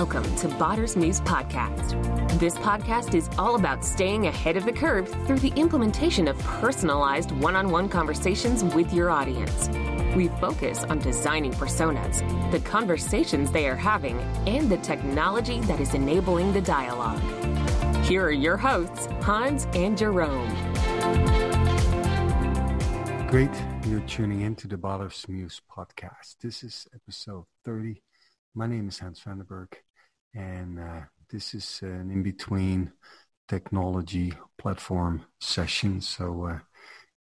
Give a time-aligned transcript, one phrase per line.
[0.00, 1.90] Welcome to Botter's Muse Podcast.
[2.40, 7.32] This podcast is all about staying ahead of the curve through the implementation of personalized
[7.32, 9.68] one on one conversations with your audience.
[10.16, 15.92] We focus on designing personas, the conversations they are having, and the technology that is
[15.92, 17.20] enabling the dialogue.
[18.06, 20.48] Here are your hosts, Hans and Jerome.
[23.26, 23.50] Great.
[23.84, 26.38] You're tuning in to the Botter's Muse podcast.
[26.40, 28.00] This is episode 30
[28.54, 29.80] my name is Hans van der Berg,
[30.34, 32.92] and uh, this is an in-between
[33.48, 36.00] technology platform session.
[36.00, 36.58] So uh,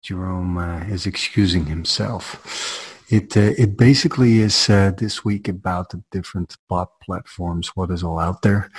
[0.02, 2.86] Jerome uh, is excusing himself.
[3.09, 8.03] It uh, it basically is uh, this week about the different bot platforms, what is
[8.03, 8.70] all out there.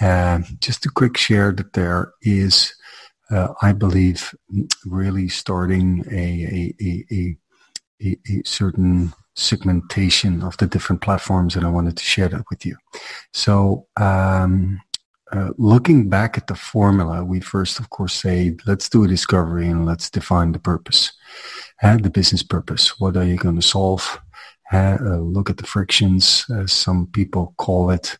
[0.00, 2.74] Uh, just a quick share that there is,
[3.62, 4.34] I believe,
[4.84, 7.36] really starting a a, a,
[8.02, 12.64] a, a certain segmentation of the different platforms and I wanted to share that with
[12.64, 12.76] you.
[13.32, 14.80] So, um,
[15.32, 19.66] uh, looking back at the formula, we first, of course, say, let's do a discovery
[19.66, 21.12] and let's define the purpose
[21.82, 23.00] and the business purpose.
[23.00, 24.20] What are you going to solve?
[24.72, 28.18] Uh, look at the frictions, as some people call it.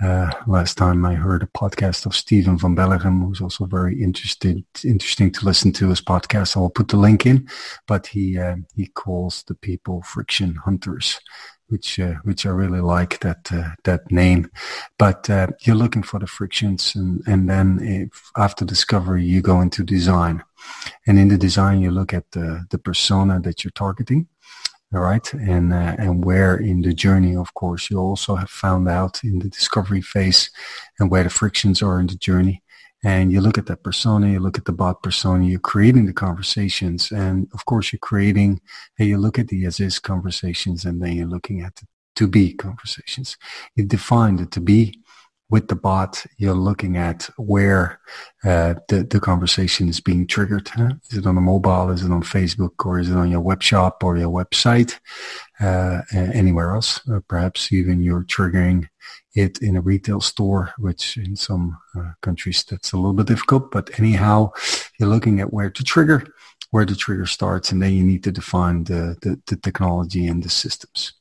[0.00, 4.64] Uh, last time I heard a podcast of Steven Van Belleghem, who's also very interested,
[4.84, 6.56] interesting to listen to his podcast.
[6.56, 7.48] I will put the link in,
[7.88, 11.18] but he, uh, he calls the people friction hunters,
[11.66, 14.48] which, uh, which I really like that, uh, that name.
[15.00, 19.82] But, uh, you're looking for the frictions and, and then after discovery, you go into
[19.82, 20.44] design.
[21.08, 24.28] And in the design, you look at the, the persona that you're targeting
[24.94, 28.88] all right and uh, and where in the journey of course you also have found
[28.88, 30.50] out in the discovery phase
[30.98, 32.62] and where the frictions are in the journey.
[33.04, 36.12] And you look at that persona you look at the bot persona you're creating the
[36.12, 37.12] conversations.
[37.12, 38.60] And of course you're creating
[38.96, 42.26] hey you look at the as is conversations and then you're looking at the to
[42.26, 43.36] be conversations.
[43.76, 44.98] You define the to be
[45.50, 48.00] with the bot, you're looking at where
[48.44, 50.70] uh, the, the conversation is being triggered.
[51.10, 51.90] Is it on a mobile?
[51.90, 52.84] Is it on Facebook?
[52.84, 54.98] Or is it on your web shop or your website?
[55.58, 57.00] Uh, anywhere else?
[57.08, 58.88] Uh, perhaps even you're triggering
[59.34, 63.70] it in a retail store, which in some uh, countries that's a little bit difficult.
[63.70, 64.52] But anyhow,
[64.98, 66.26] you're looking at where to trigger,
[66.72, 70.42] where the trigger starts, and then you need to define the, the, the technology and
[70.42, 71.14] the systems.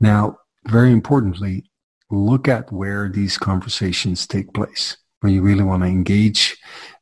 [0.00, 1.64] Now, very importantly,
[2.10, 4.96] look at where these conversations take place.
[5.20, 6.56] When you really want to engage,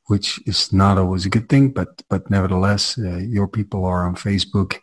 [0.07, 4.15] which is not always a good thing, but but nevertheless, uh, your people are on
[4.15, 4.79] Facebook,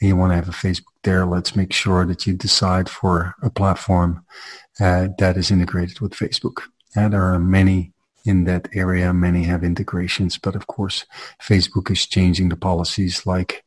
[0.00, 1.26] and you want to have a Facebook there.
[1.26, 4.24] Let's make sure that you decide for a platform
[4.80, 6.62] uh, that is integrated with Facebook.
[6.94, 7.92] And there are many
[8.24, 9.12] in that area.
[9.12, 11.06] Many have integrations, but of course,
[11.42, 13.64] Facebook is changing the policies like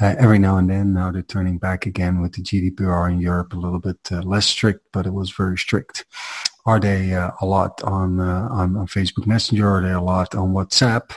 [0.00, 0.94] uh, every now and then.
[0.94, 4.46] Now they're turning back again with the GDPR in Europe, a little bit uh, less
[4.46, 6.04] strict, but it was very strict.
[6.66, 9.68] Are they uh, a lot on, uh, on, on Facebook Messenger?
[9.68, 11.16] Are they a lot on WhatsApp?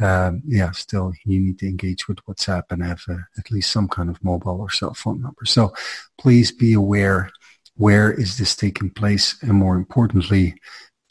[0.00, 3.88] Um, yeah, still you need to engage with WhatsApp and have uh, at least some
[3.88, 5.44] kind of mobile or cell phone number.
[5.46, 5.72] So
[6.16, 7.30] please be aware
[7.76, 10.54] where is this taking place, and more importantly,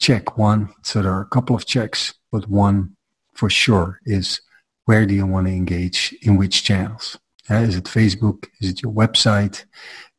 [0.04, 0.68] check one.
[0.82, 2.94] So there are a couple of checks, but one
[3.34, 4.38] for sure is
[4.84, 7.18] where do you want to engage in which channels?
[7.50, 8.44] Uh, is it Facebook?
[8.60, 9.64] Is it your website?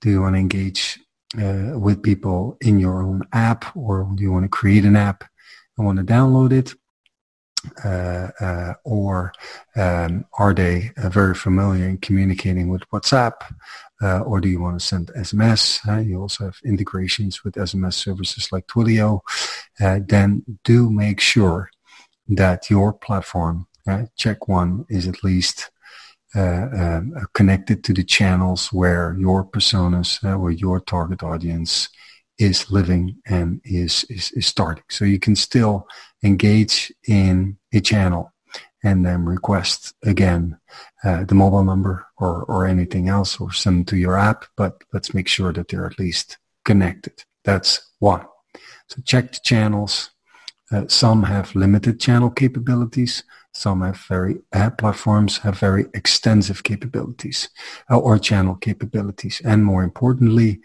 [0.01, 0.99] Do you want to engage
[1.37, 5.23] uh, with people in your own app or do you want to create an app
[5.77, 6.73] and want to download it?
[7.83, 9.33] Uh, uh, or
[9.75, 13.33] um, are they uh, very familiar in communicating with WhatsApp?
[14.01, 16.05] Uh, or do you want to send SMS?
[16.05, 19.21] you also have integrations with SMS services like Twilio.
[19.79, 21.69] then do make sure
[22.27, 23.67] that your platform,
[24.17, 25.71] check one, is at least
[26.35, 31.87] uh, um, connected to the channels where your personas, uh, where your target audience
[32.37, 34.83] is living and is, is, is starting.
[34.89, 35.87] So you can still
[36.23, 38.33] engage in a channel
[38.85, 40.57] and then request again
[41.03, 45.13] uh, the mobile number or, or anything else or send to your app, but let's
[45.13, 47.23] make sure that they're at least connected.
[47.43, 48.25] That's one.
[48.87, 50.11] So check the channels.
[50.71, 53.23] Uh, some have limited channel capabilities.
[53.53, 57.49] Some have very uh, platforms have very extensive capabilities
[57.89, 59.41] uh, or channel capabilities.
[59.43, 60.61] And more importantly,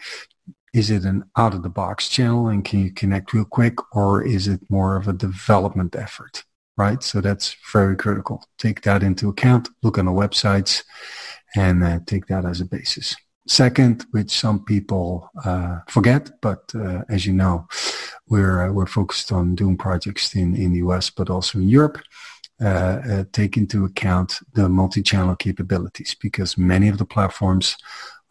[0.74, 4.22] is it an out of the box channel and can you connect real quick or
[4.22, 6.44] is it more of a development effort?
[6.76, 7.02] Right.
[7.02, 8.42] So that's very critical.
[8.58, 9.68] Take that into account.
[9.82, 10.82] Look on the websites
[11.54, 13.16] and uh, take that as a basis.
[13.46, 17.66] Second, which some people uh, forget, but uh, as you know,
[18.28, 21.98] we're uh, we're focused on doing projects in in the US, but also in Europe.
[22.62, 27.74] Uh, uh, take into account the multi-channel capabilities because many of the platforms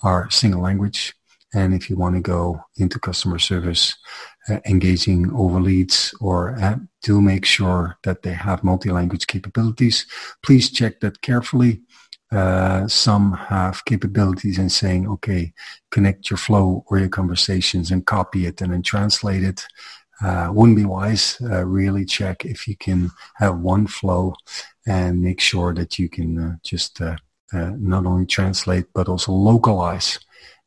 [0.03, 1.15] are single language
[1.53, 3.95] And if you want to go into customer service,
[4.49, 10.05] uh, engaging over leads or uh, do make sure that they have multi-language capabilities,
[10.43, 11.81] please check that carefully.
[12.31, 15.51] Uh, some have capabilities in saying, okay,
[15.89, 19.65] connect your flow or your conversations and copy it and then translate it.
[20.21, 21.37] Uh, wouldn't be wise.
[21.41, 24.35] Uh, really check if you can have one flow
[24.85, 27.15] and make sure that you can uh, just uh,
[27.53, 30.19] uh, not only translate but also localize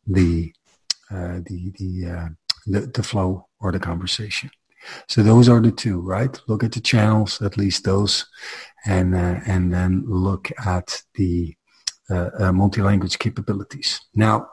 [0.07, 0.53] the
[1.13, 2.35] the the,
[2.67, 4.51] the the flow or the conversation.
[5.09, 6.41] So those are the two, right?
[6.49, 8.27] Look at the channels, at least those,
[8.85, 11.55] and uh, and then look at the
[12.11, 14.01] uh, uh, multi-language capabilities.
[14.15, 14.49] Now,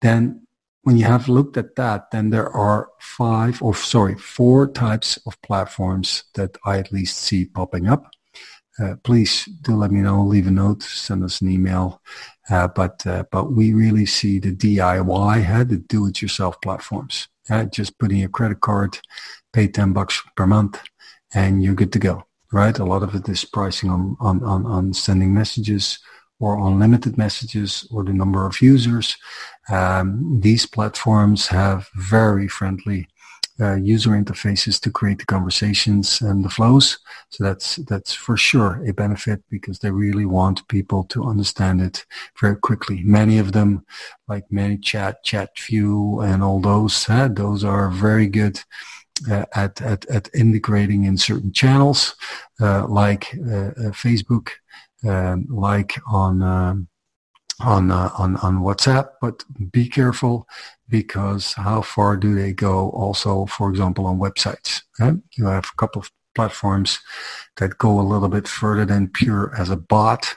[0.00, 0.46] then
[0.82, 5.40] when you have looked at that, then there are five or sorry, four types of
[5.42, 8.10] platforms that I at least see popping up.
[8.78, 10.22] Uh, please do let me know.
[10.24, 12.00] Leave a note, send us an email.
[12.50, 17.28] Uh, but uh, but we really see the DIY, the do-it-yourself platforms.
[17.70, 18.98] just putting your credit card,
[19.52, 20.80] pay ten bucks per month,
[21.32, 22.24] and you're good to go.
[22.52, 22.78] Right?
[22.78, 25.98] A lot of it is pricing on on on, on sending messages
[26.40, 29.16] or unlimited messages or the number of users.
[29.70, 33.08] Um, these platforms have very friendly
[33.60, 36.98] uh, user interfaces to create the conversations and the flows.
[37.30, 42.04] So that's that's for sure a benefit because they really want people to understand it
[42.40, 43.02] very quickly.
[43.04, 43.84] Many of them,
[44.28, 48.60] like ManyChat, ChatFuel, and all those, uh, those are very good.
[49.30, 52.16] Uh, at, at, at integrating in certain channels
[52.60, 54.48] uh, like uh, uh, Facebook,
[55.06, 56.88] um, like on um,
[57.60, 60.46] on uh, on on WhatsApp, but be careful
[60.88, 62.90] because how far do they go?
[62.90, 64.82] Also, for example, on websites,
[65.36, 66.98] you have a couple of platforms
[67.56, 70.36] that go a little bit further than pure as a bot,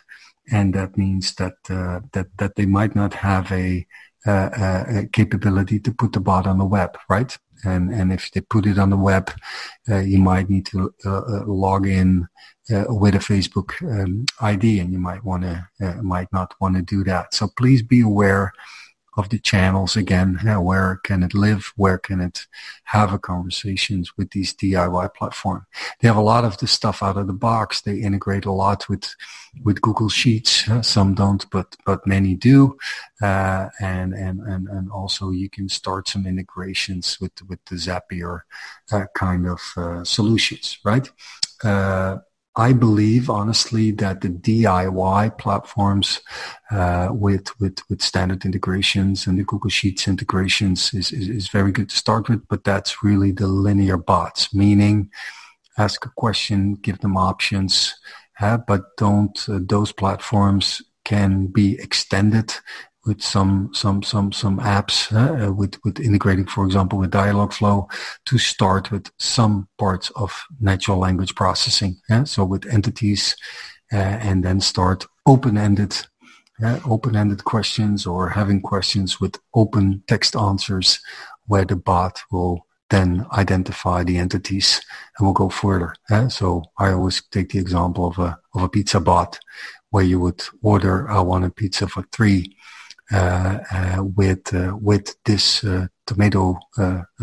[0.52, 3.86] and that means that uh, that that they might not have a,
[4.26, 7.38] uh, a capability to put the bot on the web, right?
[7.64, 9.32] And and if they put it on the web,
[9.90, 12.28] uh, you might need to uh, uh, log in
[12.72, 16.76] uh, with a Facebook um, ID, and you might want to uh, might not want
[16.76, 17.34] to do that.
[17.34, 18.52] So please be aware
[19.18, 20.36] of the channels again.
[20.62, 21.74] where can it live?
[21.76, 22.46] Where can it
[22.84, 25.66] have a conversations with these DIY platform?
[26.00, 27.82] They have a lot of the stuff out of the box.
[27.82, 29.16] They integrate a lot with
[29.64, 30.70] with Google Sheets.
[30.82, 32.78] Some don't, but but many do.
[33.22, 38.42] Uh, and and and and also you can start some integrations with with the Zapier
[38.92, 41.10] uh, kind of uh, solutions, right?
[41.64, 42.18] Uh,
[42.58, 46.20] I believe honestly that the DIY platforms
[46.72, 51.72] uh, with with with standard integrations and the Google Sheets integrations is, is, is very
[51.72, 55.12] good to start with, but that's really the linear bots, meaning
[55.78, 57.96] ask a question, give them options,
[58.40, 62.56] uh, but don't uh, those platforms can be extended
[63.08, 67.90] with some some some some apps uh, with with integrating, for example, with Dialogflow
[68.26, 71.96] to start with some parts of natural language processing.
[72.10, 72.26] Yeah?
[72.26, 73.36] So with entities,
[73.94, 75.96] uh, and then start open-ended
[76.64, 81.00] uh, open-ended questions or having questions with open text answers,
[81.46, 84.82] where the bot will then identify the entities
[85.18, 85.94] and will go further.
[86.30, 89.40] So I always take the example of a of a pizza bot
[89.90, 92.56] where you would order I want a pizza for three
[93.10, 96.60] Uh, uh, with uh, with this uh, tomato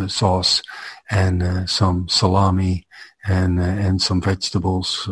[0.07, 0.63] sauce
[1.11, 2.87] and some salami
[3.27, 5.07] and and some vegetables,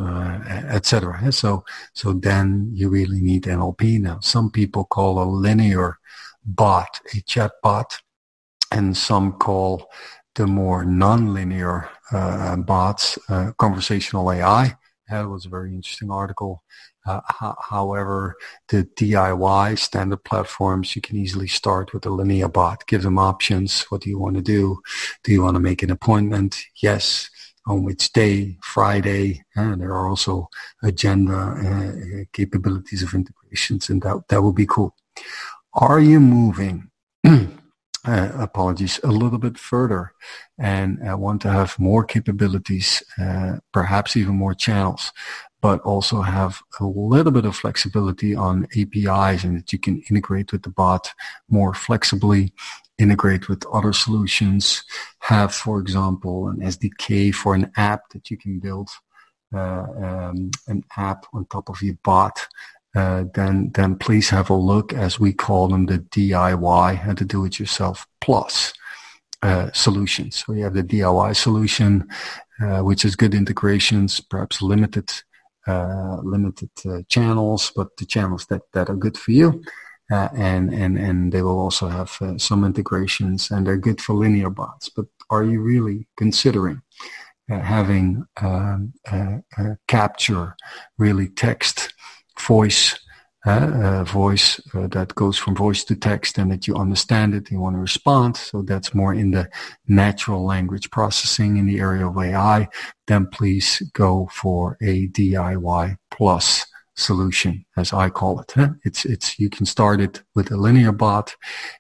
[0.71, 1.31] etc.
[1.31, 1.63] So
[1.93, 4.21] so then you really need NLP now.
[4.21, 5.99] Some people call a linear
[6.47, 7.99] bot a chat bot,
[8.71, 9.91] and some call
[10.37, 14.75] the more non-linear uh, bots uh, conversational AI.
[15.11, 16.63] That was a very interesting article
[17.07, 17.21] uh,
[17.61, 18.37] however,
[18.69, 22.87] the DIY standard platforms, you can easily start with a linear bot.
[22.87, 23.83] Give them options.
[23.89, 24.81] What do you want to do?
[25.25, 26.59] Do you want to make an appointment?
[26.83, 27.29] Yes.
[27.67, 28.57] On which day?
[28.63, 29.45] Friday.
[29.55, 30.49] And there are also
[30.83, 34.95] agenda uh, capabilities of integrations, and that that will be cool.
[35.75, 36.91] Are you moving?
[38.05, 40.13] Uh, apologies, a little bit further
[40.59, 45.13] and uh, want to have more capabilities, uh, perhaps even more channels
[45.63, 50.53] but also have a little bit of flexibility on APIs and that you can integrate
[50.53, 51.15] with the bot
[51.49, 52.53] more flexibly,
[52.99, 54.83] integrate with other solutions,
[55.21, 58.91] have, for example, an SDK for an app that you can build,
[59.55, 62.49] uh, um, an app on top of your bot.
[62.95, 67.25] Uh, then, then please have a look, as we call them, the DIY, and the
[67.25, 68.75] do-it-yourself plus
[69.43, 70.45] uh, solutions.
[70.45, 72.07] So you have the DIY solution,
[72.63, 75.11] uh, which is good integrations, perhaps limited
[75.67, 79.63] uh, limited uh, channels, but the channels that, that are good for you.
[80.11, 84.15] Uh, and and and they will also have uh, some integrations, and they're good for
[84.15, 84.89] linear bots.
[84.89, 86.83] But are you really considering
[87.51, 88.93] uh, having um,
[89.87, 90.57] capture
[90.99, 91.92] really text,
[92.47, 92.99] voice,
[93.45, 97.61] uh, voice uh, that goes from voice to text and that you understand it, you
[97.61, 98.37] want to respond.
[98.37, 99.49] So that's more in the
[99.89, 102.69] natural language processing in the area of AI.
[103.07, 108.55] Then please go for a DIY plus solution, as I call it.
[108.85, 111.35] It's, it's, you can start it with a linear bot.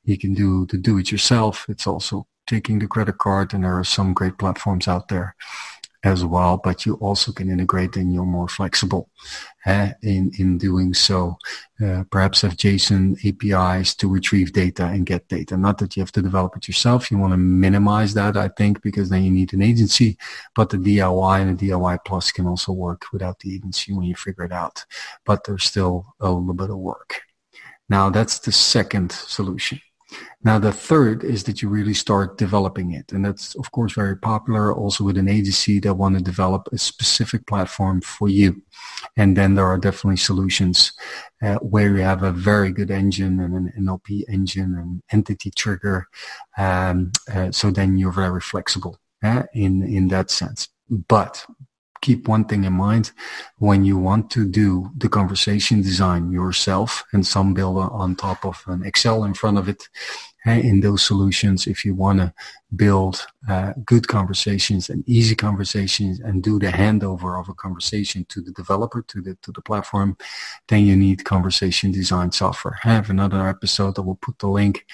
[0.04, 1.66] You can do the do it yourself.
[1.68, 5.36] It's also taking the credit card and there are some great platforms out there
[6.04, 9.08] as well, but you also can integrate and you're more flexible
[9.66, 11.36] uh, in, in doing so.
[11.82, 15.56] Uh, perhaps have JSON APIs to retrieve data and get data.
[15.56, 17.10] Not that you have to develop it yourself.
[17.10, 20.18] You want to minimize that, I think, because then you need an agency,
[20.54, 24.16] but the DIY and the DIY plus can also work without the agency when you
[24.16, 24.84] figure it out.
[25.24, 27.22] But there's still a little bit of work.
[27.88, 29.80] Now that's the second solution.
[30.44, 33.12] Now, the third is that you really start developing it.
[33.12, 36.78] And that's, of course, very popular also with an agency that want to develop a
[36.78, 38.62] specific platform for you.
[39.16, 40.92] And then there are definitely solutions
[41.42, 46.06] uh, where you have a very good engine and an NLP engine and entity trigger.
[46.58, 50.68] Um, uh, so then you're very flexible uh, in, in that sense.
[50.90, 51.46] But
[52.02, 53.12] keep one thing in mind.
[53.58, 58.62] When you want to do the conversation design yourself and some build on top of
[58.66, 59.88] an Excel in front of it
[60.46, 62.32] in those solutions if you want to
[62.74, 68.40] build uh, good conversations and easy conversations and do the handover of a conversation to
[68.40, 70.16] the developer to the to the platform
[70.68, 72.78] then you need conversation design software.
[72.84, 74.86] I have another episode that will put the link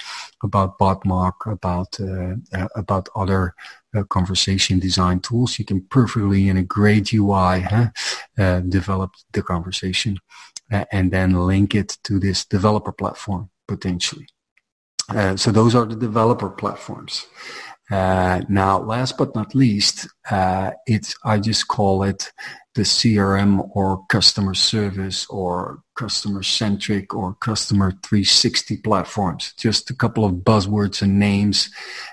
[0.43, 3.55] about BotMock about uh, uh, about other
[3.95, 5.59] uh, conversation design tools.
[5.59, 7.89] You can perfectly in a great ui huh,
[8.39, 10.19] uh, develop the conversation
[10.71, 14.27] uh, and then link it to this developer platform potentially
[15.09, 17.27] uh, so those are the developer platforms.
[17.91, 22.33] Uh, now, last but not least, uh, it's I just call it
[22.79, 29.53] the CRM or customer service or customer centric or customer 360 platforms.
[29.59, 31.71] Just a couple of buzzwords and names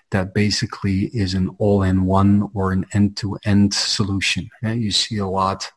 [0.10, 4.50] that basically is an all-in-one or an end-to-end solution.
[4.64, 5.72] Yeah, you see a lot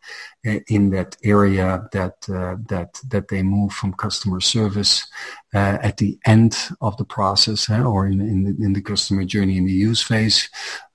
[0.47, 5.07] uh, in that area that uh, that that they move from customer service
[5.53, 9.59] uh, at the end of the process uh, or in in in the, customer journey
[9.59, 10.49] in the use phase.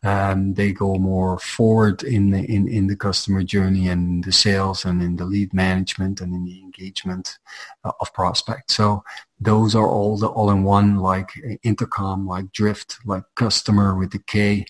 [0.04, 4.84] Um, they go more forward in the in, in the Kustomer journey and the sales
[4.86, 7.40] and in the lead management and in the engagement
[7.86, 8.76] uh, of prospects.
[8.76, 9.04] So
[9.40, 11.32] those are all the all-in-one like
[11.64, 14.66] intercom, like drift, like customer with the K,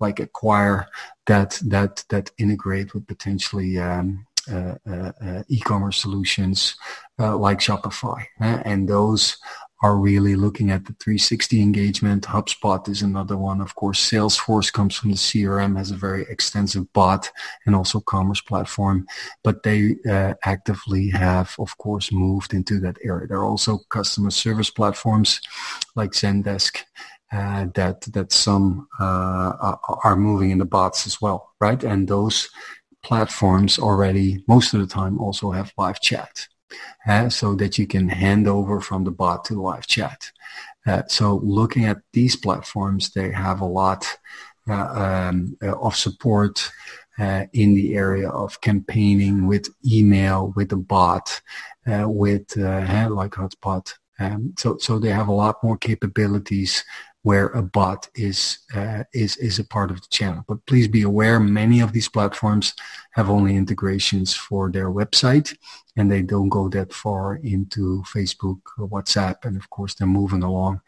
[0.00, 0.86] like acquire
[1.26, 6.76] that that that integrate with potentially um, uh, uh, uh, e-commerce solutions
[7.18, 9.36] uh, like Shopify, and those
[9.82, 12.24] are really looking at the 360 engagement.
[12.24, 13.60] HubSpot is another one.
[13.60, 17.30] Of course, Salesforce comes from the CRM, has a very extensive bot
[17.64, 19.06] and also commerce platform,
[19.44, 23.28] but they uh, actively have, of course, moved into that area.
[23.28, 25.40] There are also customer service platforms
[25.94, 26.82] like Zendesk
[27.30, 31.84] uh, that that some uh, are moving in the bots as well, right?
[31.84, 32.48] And those
[33.02, 36.48] platforms already most of the time also have live chat
[37.08, 40.30] uh, so that you can hand over from the bot to live chat.
[40.86, 44.06] Uh, so looking at these platforms, they have a lot
[44.68, 46.70] uh, um, of support
[47.18, 51.40] uh, in the area of campaigning with email, with a bot,
[51.86, 53.92] uh, with uh, like HubSpot.
[54.20, 56.84] Um, so, so they have a lot more capabilities
[57.22, 60.44] where a bot is uh, is is a part of the channel.
[60.46, 62.74] But please be aware, many of these platforms
[63.12, 65.56] have only integrations for their website,
[65.98, 69.44] and they don't go that far into Facebook WhatsApp.
[69.44, 70.80] And of course, they're moving along,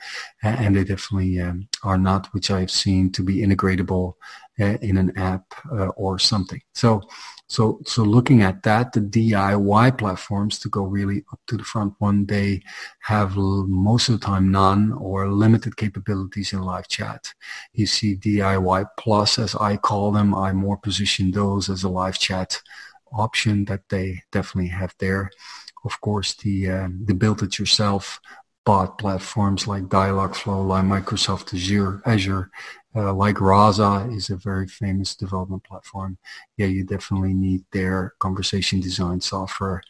[0.42, 4.14] and they definitely um, are not, which I've seen to be integratable
[4.60, 6.62] uh, in an app uh, or something.
[6.74, 7.02] So
[7.50, 11.94] so, so looking at that, the DIY platforms to go really up to the front
[11.98, 12.62] one, they
[13.00, 17.34] have most of the time none or limited capabilities in live chat.
[17.72, 22.20] You see DIY plus, as I call them, I more position those as a live
[22.20, 22.62] chat
[23.12, 25.30] option that they definitely have there.
[25.84, 28.20] Of course, the uh, the build it yourself
[28.66, 32.50] bot platforms like Dialogflow, like Microsoft Azure, Azure
[32.94, 36.18] uh, like Rasa is a very famous development platform.
[36.56, 39.82] Yeah, you definitely need their conversation design software,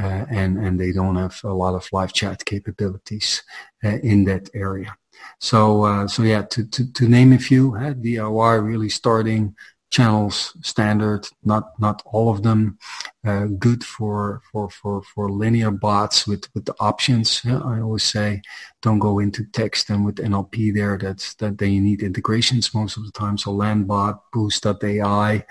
[0.00, 3.42] uh, and and they don't have a lot of live chat capabilities
[3.84, 4.96] uh, in that area.
[5.40, 9.54] So uh, so yeah, to, to to name a few, DIY really starting
[9.90, 12.78] channels standard, not not all of them.
[13.26, 17.42] Uh, good for for for for linear bots with with the options.
[17.44, 18.42] Yeah, I always say,
[18.82, 20.98] don't go into text and with NLP there.
[20.98, 23.38] That's that they need integrations most of the time.
[23.38, 25.44] So Landbot, Boost.ai,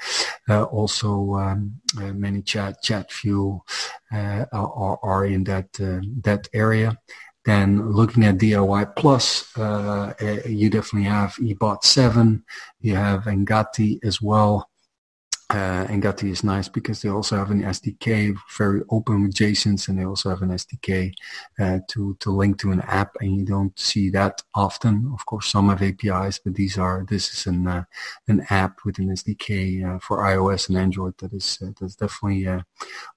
[0.50, 3.62] uh, also um, uh, ManyChat, ChatFuel
[4.12, 6.98] uh, are are in that uh, that area.
[7.48, 12.44] Then looking at DIY Plus, uh, eh, you definitely have eBot 7.
[12.82, 14.67] You have Engati as well.
[15.50, 19.98] Uh, Engati is nice because they also have an SDK, very open with JSONs, and
[19.98, 21.14] they also have an SDK
[21.58, 25.10] uh, to to link to an app, and you don't see that often.
[25.14, 27.86] Of course, some have APIs, but these are this is an uh,
[28.28, 31.18] an app with an SDK uh, for iOS and Android.
[31.20, 32.64] That is uh, that's definitely uh,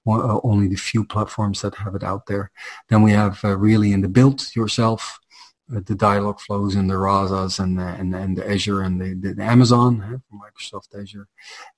[0.03, 2.51] one, only the few platforms that have it out there.
[2.87, 5.19] Then we have really in the build yourself
[5.67, 9.43] the Dialogflows in the Rasas and the, and, and the Azure and the, the, the
[9.43, 11.27] Amazon uh, Microsoft Azure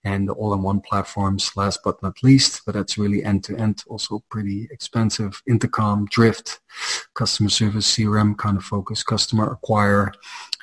[0.04, 5.42] and the all-in-one platforms last but not least, but that's really end-to-end also pretty expensive.
[5.48, 6.60] Intercom, Drift,
[7.14, 10.12] customer service, CRM kind of focus, customer acquire,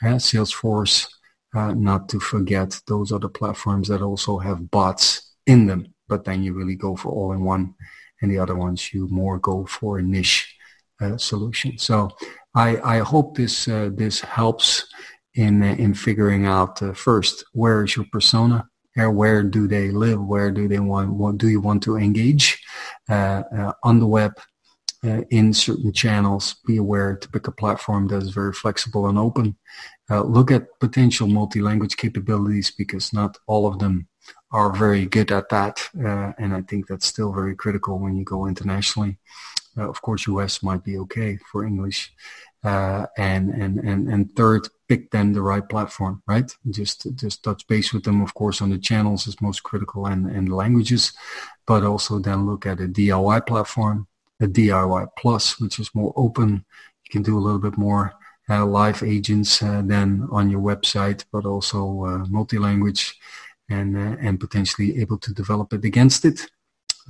[0.02, 1.06] Salesforce,
[1.54, 6.24] uh, not to forget those are the platforms that also have bots in them, but
[6.24, 7.74] then you really go for all-in-one
[8.22, 10.56] and the other ones you more go for a niche
[11.00, 11.78] uh, solution.
[11.78, 12.10] So
[12.54, 14.86] I, I hope this uh, this helps
[15.34, 19.90] in uh, in figuring out uh, first where is your persona, where, where do they
[19.90, 22.62] live, where do they want, what do you want to engage
[23.08, 24.32] uh, uh, on the web,
[25.04, 26.56] uh, in certain channels.
[26.66, 29.56] Be aware to pick a platform that is very flexible and open.
[30.10, 34.08] look at potential multi-language capabilities because not all of them
[34.50, 38.46] are very good at that, and I think that's still very critical when you go
[38.46, 39.18] internationally.
[39.76, 42.12] Uh, of course, US might be okay for English.
[42.62, 46.54] Uh, and, and, and, and third, pick then the right platform, right?
[46.70, 50.26] Just, just touch base with them, of course, on the channels is most critical and,
[50.26, 51.12] and languages,
[51.66, 54.06] but also then look at a DIY platform,
[54.40, 56.64] a DIY plus, which is more open.
[57.04, 58.12] You can do a little bit more
[58.50, 63.18] uh, live agents uh, than on your website, but also uh, multi-language
[63.70, 66.50] and, uh, and potentially able to develop it against it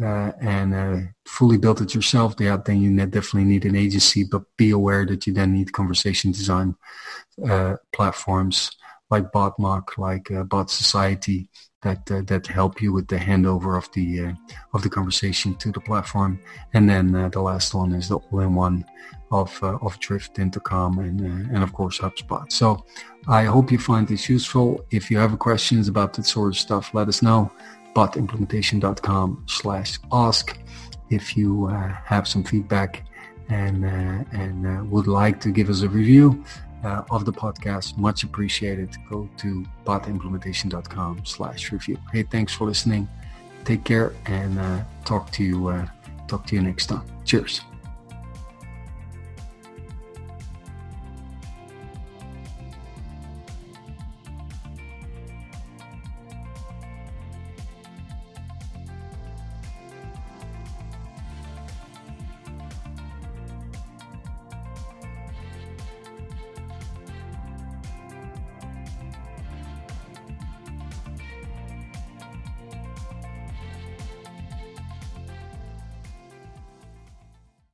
[0.02, 4.24] uh, and uh, fully build it yourself, yeah, then you definitely need an agency.
[4.24, 6.74] But be aware that you then need conversation design
[7.48, 8.70] uh, platforms
[9.10, 11.48] like BotMock, like uh, Botsociety,
[11.82, 14.32] that uh, that help you with the handover of the uh,
[14.74, 16.40] of the conversation to the platform.
[16.74, 18.84] And then the last one is the all-in-one
[19.30, 22.50] of of Drift, Intercom, and and of course HubSpot.
[22.52, 22.84] So
[23.28, 24.84] I hope you find this useful.
[24.90, 27.50] If you have questions about that sort of stuff, let us know
[27.94, 30.58] botimplementation.com slash ask
[31.10, 33.04] if you uh, have some feedback
[33.48, 36.44] and uh, and uh, would like to give us a review
[36.84, 37.98] uh, of the podcast.
[37.98, 38.90] Much appreciated.
[39.08, 41.98] Go to botimplementation.com slash review.
[42.12, 43.08] Hey thanks for listening.
[43.64, 45.88] Take care and uh, talk to you
[46.28, 47.02] talk to you next time.
[47.24, 47.62] Cheers